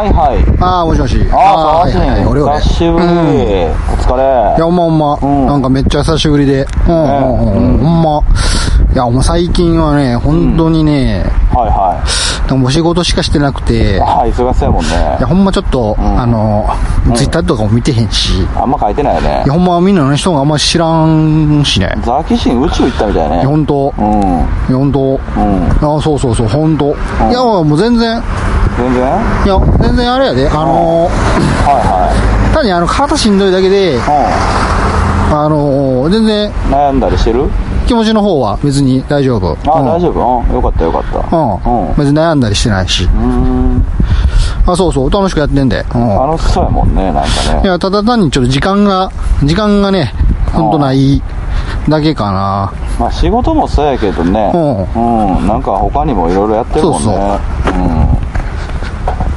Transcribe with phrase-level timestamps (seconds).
[0.00, 0.58] はいはい。
[0.60, 1.28] ああ、もしもし。
[1.30, 2.58] ああ、はいはいはい、俺俺。
[2.60, 3.04] 久しぶり。
[3.04, 3.14] うんお
[4.00, 4.56] 疲れ。
[4.56, 6.66] いや、ほんまほんま、うんなんかめっちゃ久しぶりで。
[6.88, 8.22] うん、うん、うん、ほんま。
[8.94, 12.02] いや、もう最近はね、本当にね、はいは
[12.48, 14.00] でもお仕事しかしてなくて、いい。
[14.00, 14.90] ああ、忙しそうやもんね
[15.20, 15.26] や、。
[15.26, 16.66] ほんまちょっと、んあの、
[17.14, 19.52] ツイッターとかも見てへんし、いあんま書いてないよねや、。
[19.52, 21.94] ほんまみんなの人があんま知らんしね。
[22.02, 23.44] ザキシン宇宙行ったみたいいや、ね。
[23.44, 24.10] ほんと、うん。
[24.10, 24.40] うん。
[24.40, 25.20] いや、ほんと、
[25.82, 26.86] あそうそうそう、ほんと。
[27.28, 28.20] いや、もう全然、
[28.76, 29.02] 全然？
[29.02, 31.08] はいや、全然あれやで、あの、
[31.66, 33.96] は単にあの、肩しんどいだけで、い。
[33.96, 34.00] う
[35.32, 36.52] あの、全然ん。
[36.70, 37.48] 悩んだりしてる？
[37.86, 39.56] 気持ちの方は別に大丈夫。
[39.66, 40.44] ああ、うん大丈夫？
[40.48, 40.54] うん。
[40.54, 41.36] よかったよかった。
[41.36, 41.88] うん。
[41.88, 41.94] うん。
[41.96, 43.04] 別に悩んだりしてないし。
[43.04, 43.84] うん。
[44.66, 45.84] あ、そうそう、楽しくやってんで。
[45.94, 46.08] うん。
[46.08, 47.20] 楽しそうやもんね、なんか
[47.54, 47.62] ね。
[47.64, 49.10] いや、ただ単にちょっと時間が、
[49.42, 50.12] 時間がね、
[50.52, 51.22] ほんとない
[51.88, 52.72] だけかな。
[52.98, 54.52] まあ仕事もそうやけどね。
[54.54, 54.58] う
[54.98, 55.46] ん。
[55.48, 56.98] なんか他にもいろいろやってるもんね。
[57.00, 57.22] そうそう
[57.74, 58.19] うん。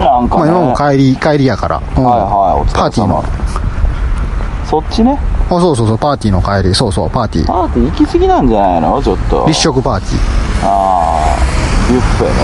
[0.00, 0.50] なんかね。
[0.50, 1.82] まあ今も帰り、帰りやから。
[1.96, 3.24] うんはいはい、パーティーの。
[4.64, 5.18] そっちね。
[5.46, 6.74] あ、そうそうそう、パーティーの帰り。
[6.74, 7.46] そうそう、パーティー。
[7.46, 9.02] パーティー行き過ぎなんじゃないの？
[9.02, 9.44] ちょっと。
[9.46, 10.16] 立食パーティー。
[10.62, 11.36] ああ、
[11.90, 12.34] ビュッフェね。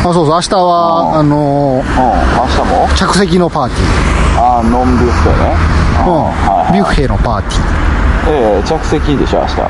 [0.00, 1.38] あ、そうそう、明日は、うんあのー
[1.76, 1.82] うん。
[1.82, 2.88] 明日も？
[2.96, 3.74] 着席のパーテ
[4.36, 5.56] ああ、ノンビュッフェね。
[5.98, 6.06] ィー。
[6.06, 6.24] うん。
[6.24, 7.89] はい、ビュッフェのパーティ
[8.28, 9.60] ええ着席でしょ、明日。
[9.60, 9.64] え？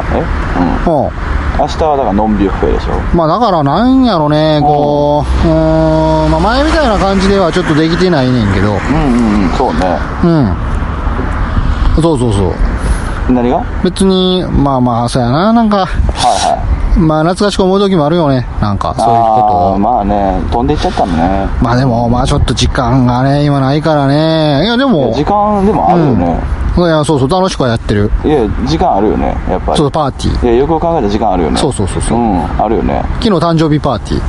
[0.87, 0.97] うん。
[0.97, 1.07] ー。
[1.07, 1.11] うん。
[1.59, 2.93] 明日はだからノンビュッフェでしょ。
[3.15, 9.99] まあだからなんやろね、こう、うーん、まあ前みたいな感じではちょっとできてないねんけど、うんうんうん、そうね。
[10.25, 12.03] うん。
[12.03, 12.53] そうそうそう。
[13.33, 13.59] 何が？
[13.59, 15.87] はい別に、まあまあ、そうやな、なんか、は
[16.97, 16.99] い。
[16.99, 19.79] まあ懐かしく思う時もあるよね、なんか、そういうこと。
[19.79, 21.47] まあね、飛んでいっちゃったのね。
[21.61, 24.65] まあでも、まあちょっと時間がね、今ないからね。
[24.65, 26.41] いやでも、時間でもあるよね。
[26.87, 28.11] いや、そうそう、楽しくはやってる。
[28.25, 29.79] いや、時間あるよね、やっぱり。
[29.79, 30.45] そう、パーティー。
[30.47, 31.57] いや、よく考えたら時間あるよね。
[31.59, 33.03] そうそうそうそううん、あるよね。
[33.21, 34.23] 昨日誕生日パーティー。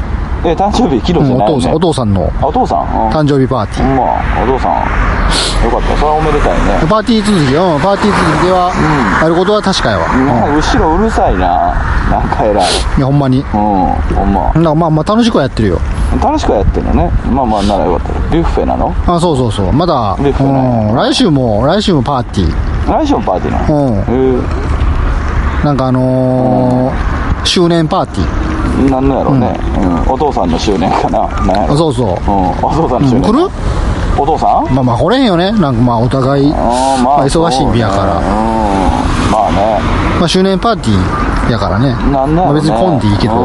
[0.43, 1.59] え、誕生日、昨日じうんゃないよね。
[1.59, 2.79] お父さん、お父さんのあお父さん？
[2.81, 3.09] うん。
[3.09, 3.89] 誕生日パーティー。
[3.89, 4.71] うんまあ、お父さん。
[5.63, 5.95] よかった。
[5.97, 6.57] それはおめでたいね。
[6.89, 8.71] パーティー続き、うん、パーティー続きでは、
[9.21, 10.05] やることは確かやわ。
[10.11, 10.17] う
[10.53, 11.75] ん後ろうるさいな。
[12.09, 12.65] なんか偉い。
[12.97, 13.39] いや、ほんまに。
[13.39, 15.79] うん、ほんままあまあ楽しくはやってるよ。
[16.19, 17.09] 楽しくはやってんのね。
[17.31, 18.13] まあまあ、ならよかった。
[18.29, 18.93] ビュッフェなの？
[19.07, 19.71] あ、そうそうそう。
[19.71, 22.91] まだ、ビュッフェねうん、来週も、来週もパーティー。
[22.91, 23.85] 来週もパーティーなの？
[23.85, 24.03] うん。
[24.39, 28.87] えなんかあのー、周年パーティー。
[28.87, 29.57] ー、なんのやろうね、
[30.07, 30.13] うん。
[30.13, 31.27] お父さんの周年かな？
[31.45, 32.07] なんやろあそうそう。
[32.07, 32.13] うん、
[32.49, 33.21] お父さんの周年。
[33.21, 33.49] 来る？
[34.17, 34.75] お父さん？
[34.75, 35.51] まあまあ来れへんよね。
[35.53, 40.00] なんかまあお互い、あーまあ忙しい日やからそうねうん、まあね。
[40.21, 41.95] まあ周年パーティーやからね。
[41.95, 43.33] なんだろう、ね、まあ別に混んでいいけど。
[43.33, 43.41] うん、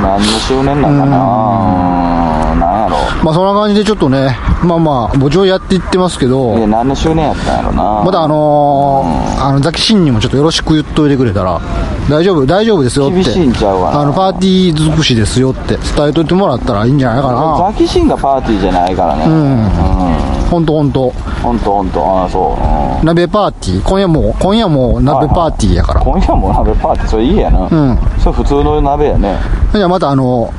[0.00, 2.52] 何の周年なんかな。
[2.52, 8.04] うん、なんやろまあそんな感じでちょっとね、まあまあ、墓場やっていってますけど、いや、何の周年やったんやろな。
[8.04, 11.60] まだあのー、あの、ザキシンにもちょっとよろしく言っといてくれたら、
[12.08, 13.14] 大丈夫、大丈夫ですよって。
[13.14, 17.72] 厳しいんちゃうかなあの、パーティー尽くしですよって伝えといてもらったらいいんじゃないかな。
[17.72, 19.26] ザキシンがパーティーじゃないからね。
[19.26, 20.41] んうん。
[20.52, 21.10] ほんとほんと。
[21.42, 22.04] ほんとほんと。
[22.04, 22.62] ああ、そう。
[22.62, 23.82] うん鍋パーティー？
[23.82, 26.00] 今夜も、今夜も鍋パーティーやから。
[26.02, 27.60] 今夜も鍋パーティー、それいいやな。
[27.62, 27.98] うん。
[28.20, 29.38] それ普通の鍋やね。
[29.72, 30.52] じゃあまたあの、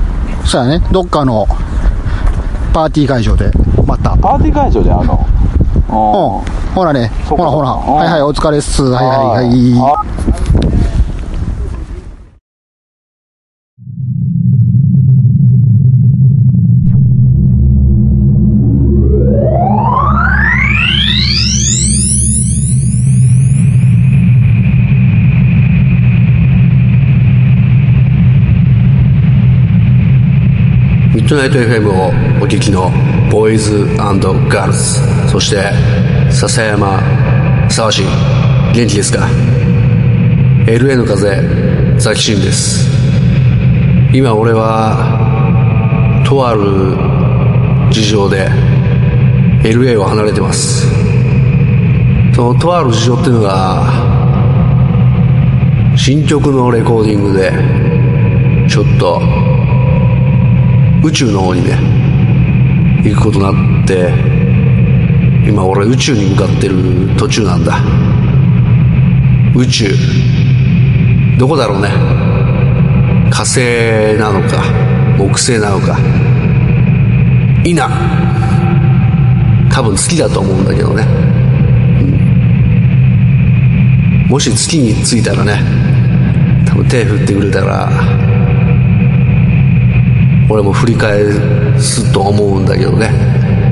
[0.43, 1.47] そうやね、どっかの
[2.73, 3.51] パーティー会場で、
[3.85, 4.11] また。
[4.13, 4.19] うん。
[4.19, 5.13] パーティー会場であんの？
[5.13, 6.73] うん。
[6.73, 7.69] ほらね、ほらほら。
[7.69, 8.81] うんはいはい、お疲れっす。
[8.83, 9.73] はいはいはい。
[31.33, 32.09] あミッドナイト FM を
[32.43, 32.91] お聞きの
[33.31, 35.31] ボーイズガールズ。
[35.31, 35.71] そして
[36.31, 36.99] 笹山
[37.69, 38.05] 沢新。
[38.73, 39.27] 元気ですか
[40.67, 42.87] ？LA の風ザキシンです。
[44.13, 46.61] 今俺はとある
[47.91, 48.47] 事情で
[49.63, 50.87] LA を離れてます。
[52.35, 53.83] そのとある事情っていうのが
[55.97, 57.51] 新曲のレコーディングで
[58.69, 59.19] ちょっと
[61.03, 61.77] 宇宙の方にね
[63.03, 64.13] 行くことになって
[65.47, 67.79] 今俺宇宙に向かってる途中なんだ。
[69.55, 69.93] 宇宙。
[71.37, 71.89] どこだろうね。
[73.29, 73.59] 火星
[74.17, 74.63] なのか
[75.17, 75.99] 木星なのか。
[77.65, 77.89] いな。
[79.73, 81.03] 多分月だと思うんだけどね、
[84.23, 84.29] うん。
[84.29, 85.59] もし月に着いたらね
[86.65, 87.89] 多分手振ってくれたら
[90.53, 91.31] 俺も振り返
[91.79, 93.09] すと思うんだけどね。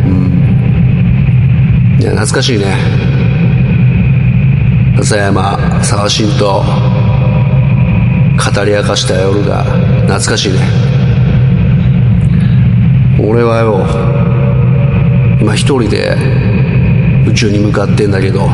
[0.04, 2.02] うん。
[2.02, 2.76] いや懐かしいね。
[4.98, 6.64] 笹山沢新と
[8.34, 9.64] 語り明かした夜が
[10.08, 10.60] 懐かしいね。
[13.24, 13.86] 俺はよ
[15.40, 16.18] 今一人で
[17.28, 18.48] 宇宙に向かってんだけど、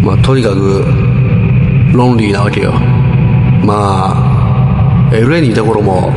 [0.00, 0.84] まあとにかく、
[1.92, 2.72] ロンリーなわけよ。
[3.64, 4.12] ま
[5.10, 6.12] あ、LA にいた頃も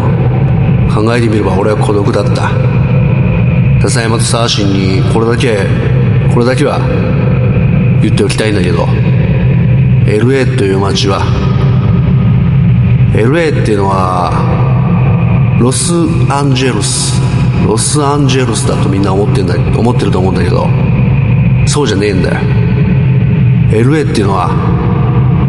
[0.94, 2.52] 考えてみれば俺は孤独だった。
[3.82, 5.66] 笹山とサーシンにこれだけ、
[6.34, 6.80] これだけは
[8.02, 8.86] 言っておきたいんだけど、
[10.06, 11.22] LA という街は、
[13.16, 14.32] LA っていうのは、
[15.60, 15.94] ロス
[16.30, 17.22] アンジェルス、
[17.66, 20.68] ロスアンジェルスだとみんな思ってんだ、思ってると思うんだけど、
[21.66, 22.40] そうじゃねえんだよ。
[23.72, 24.50] LA っていうのは、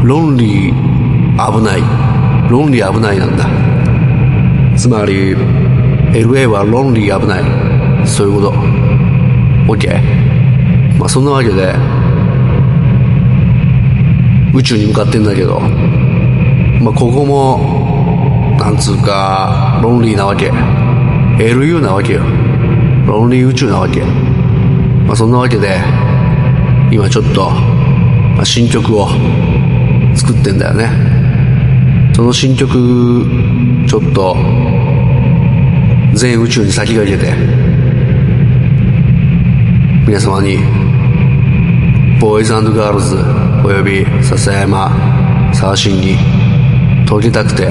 [0.03, 1.83] ロンリー危ない。
[2.51, 3.74] ロンリー危ないなんだ。
[4.77, 5.35] つまり、
[6.13, 8.07] LA はロンリー危ない。
[8.07, 8.53] そういうこと。
[9.73, 10.99] OK?
[10.99, 11.75] まあそんなわけで、
[14.55, 20.51] 宇宙に向かってんだけど、まあ、ここも、なんつうか、ロンリーなわけ。
[21.39, 22.21] LU なわけよ。
[23.07, 24.05] ロンリー宇宙なわけ。
[24.05, 25.81] まあ、そんなわけで、
[26.93, 29.09] 今ちょっと、まあ、新曲を
[30.15, 31.14] 作ってんだよね。
[32.15, 33.27] その新曲、
[33.89, 34.37] ちょっと、
[36.15, 37.33] 全宇宙に先駆けて、
[40.07, 40.59] 皆様に、
[42.21, 43.17] ボーイズガールズ、
[43.67, 46.17] および笹山、沢新に、
[47.05, 47.69] 届けたくて、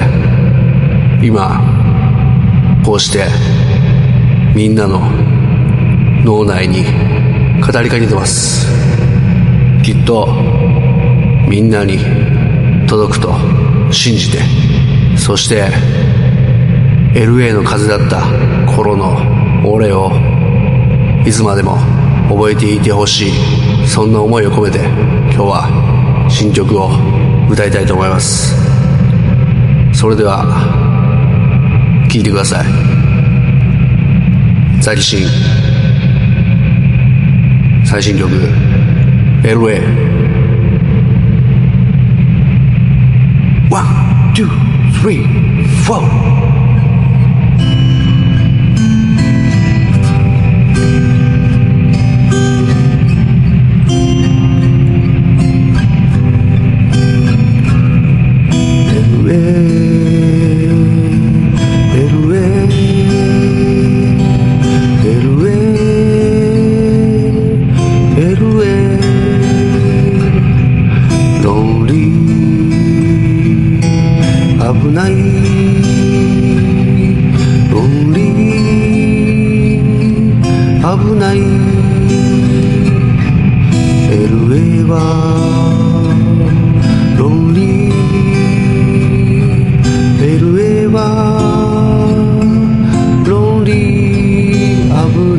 [1.22, 1.58] 今、
[2.84, 3.24] こうして、
[4.54, 5.00] みんなの
[6.22, 6.84] 脳内に
[7.62, 8.66] 語りかけてます。
[9.82, 10.28] きっと、
[11.48, 11.98] みんなに
[12.86, 14.38] 届くと信じて、
[15.16, 15.68] そして、
[17.14, 18.22] LA の風だった
[18.74, 19.16] 頃の
[19.64, 20.10] 俺を、
[21.24, 21.76] いつまでも
[22.28, 24.78] 覚えていてほしい、そんな思いを込めて、
[25.32, 26.90] 今日は新曲を
[27.50, 28.54] 歌いたいと思います。
[29.92, 30.44] それでは、
[32.10, 32.66] 聴いてください。
[34.80, 35.28] ザキシン、
[37.86, 38.28] 最新曲、
[39.42, 40.43] LA。
[44.34, 44.48] two,
[45.00, 45.22] three,
[45.84, 46.63] four.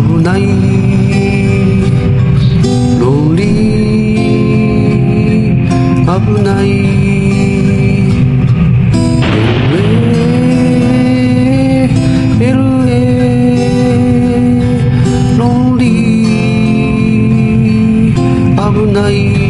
[0.00, 0.42] hôm nay
[3.00, 3.48] lonely
[6.06, 6.88] hôm nay
[19.08, 19.47] Hãy subscribe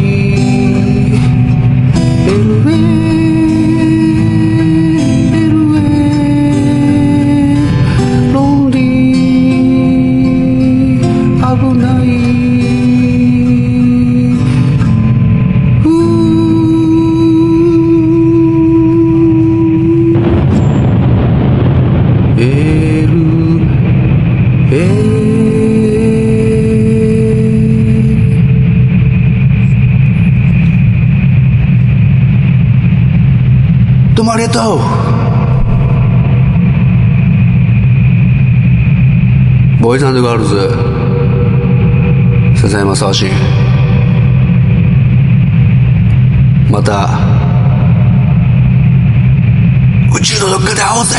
[34.29, 34.79] フォー。
[39.81, 40.69] ボーイズガールズ、
[42.61, 43.31] 笹山沢新
[46.69, 47.09] また。
[50.15, 51.17] 宇宙のどっかで会おうぜ。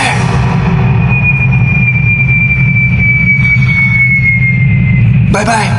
[5.33, 5.71] バイバイ。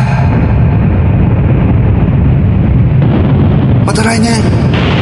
[3.85, 5.00] また来年。